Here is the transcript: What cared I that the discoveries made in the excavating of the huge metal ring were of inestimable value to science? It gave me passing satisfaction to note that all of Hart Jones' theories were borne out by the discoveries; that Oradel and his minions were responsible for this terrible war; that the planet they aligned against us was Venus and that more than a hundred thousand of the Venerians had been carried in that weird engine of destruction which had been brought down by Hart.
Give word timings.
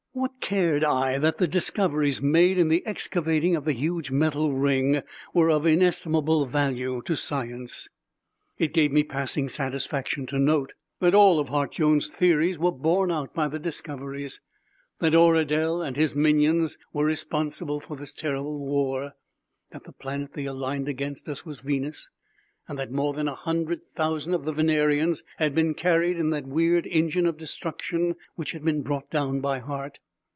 What 0.13 0.41
cared 0.41 0.83
I 0.83 1.17
that 1.19 1.37
the 1.37 1.47
discoveries 1.47 2.21
made 2.21 2.57
in 2.57 2.67
the 2.67 2.85
excavating 2.85 3.55
of 3.55 3.63
the 3.63 3.71
huge 3.71 4.11
metal 4.11 4.51
ring 4.51 5.03
were 5.33 5.49
of 5.49 5.65
inestimable 5.65 6.45
value 6.47 7.01
to 7.05 7.15
science? 7.15 7.87
It 8.57 8.73
gave 8.73 8.91
me 8.91 9.05
passing 9.05 9.47
satisfaction 9.47 10.25
to 10.25 10.37
note 10.37 10.73
that 10.99 11.15
all 11.15 11.39
of 11.39 11.47
Hart 11.47 11.71
Jones' 11.71 12.09
theories 12.09 12.59
were 12.59 12.73
borne 12.73 13.09
out 13.09 13.33
by 13.33 13.47
the 13.47 13.57
discoveries; 13.57 14.41
that 14.99 15.15
Oradel 15.15 15.81
and 15.81 15.95
his 15.95 16.13
minions 16.13 16.77
were 16.91 17.05
responsible 17.05 17.79
for 17.79 17.95
this 17.95 18.13
terrible 18.13 18.59
war; 18.59 19.13
that 19.71 19.85
the 19.85 19.93
planet 19.93 20.33
they 20.33 20.43
aligned 20.45 20.89
against 20.89 21.25
us 21.29 21.45
was 21.45 21.61
Venus 21.61 22.09
and 22.67 22.77
that 22.79 22.91
more 22.91 23.11
than 23.13 23.27
a 23.27 23.35
hundred 23.35 23.81
thousand 23.95 24.33
of 24.35 24.45
the 24.45 24.51
Venerians 24.53 25.23
had 25.37 25.55
been 25.55 25.73
carried 25.73 26.15
in 26.15 26.29
that 26.29 26.45
weird 26.47 26.85
engine 26.87 27.25
of 27.25 27.35
destruction 27.37 28.15
which 28.35 28.51
had 28.51 28.63
been 28.63 28.81
brought 28.83 29.09
down 29.09 29.39
by 29.41 29.57
Hart. 29.57 29.99